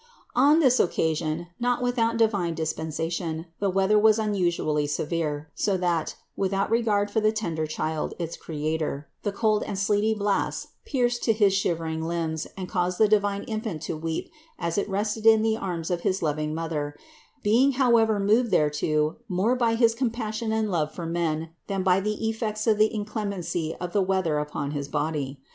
590. 0.33 0.49
On 0.55 0.59
this 0.59 0.79
occasion, 0.79 1.47
not 1.59 1.83
without 1.83 2.17
divine 2.17 2.55
dispensation, 2.55 3.45
the 3.59 3.69
weather 3.69 3.99
was 3.99 4.17
unusually 4.17 4.87
severe, 4.87 5.51
so 5.53 5.77
that, 5.77 6.15
without 6.35 6.71
regard 6.71 7.11
for 7.11 7.21
the 7.21 7.31
tender 7.31 7.67
Child, 7.67 8.15
its 8.17 8.35
Creator, 8.35 9.07
the 9.21 9.31
cold 9.31 9.61
and 9.61 9.77
sleety 9.77 10.15
blasts 10.15 10.69
pierced 10.85 11.21
to 11.25 11.33
his 11.33 11.53
shivering 11.53 12.03
limbs 12.03 12.47
and 12.57 12.67
caused 12.67 12.97
the 12.97 13.07
divine 13.07 13.43
Infant 13.43 13.83
to 13.83 13.95
weep 13.95 14.31
as 14.57 14.75
it 14.79 14.89
rested 14.89 15.27
in 15.27 15.43
the 15.43 15.55
arms 15.55 15.91
of 15.91 16.01
his 16.01 16.23
loving 16.23 16.55
Mother, 16.55 16.95
being 17.43 17.73
however 17.73 18.19
moved 18.19 18.49
thereto 18.51 19.17
more 19.29 19.55
by 19.55 19.75
his 19.75 19.93
com 19.93 20.09
passion 20.09 20.51
and 20.51 20.71
love 20.71 20.91
for 20.91 21.05
men 21.05 21.51
than 21.67 21.83
by 21.83 21.99
the 21.99 22.27
effects 22.27 22.65
of 22.65 22.79
the 22.79 22.87
in 22.91 23.05
clemency 23.05 23.75
of 23.79 23.93
the 23.93 24.01
weather 24.01 24.39
upon 24.39 24.71
his 24.71 24.87
body. 24.87 25.39